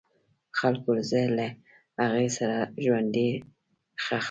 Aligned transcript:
خلکو 0.59 0.91
زه 1.09 1.21
له 1.37 1.47
هغې 2.03 2.27
سره 2.37 2.57
ژوندی 2.83 3.29
خښ 4.03 4.05
کړم. 4.07 4.19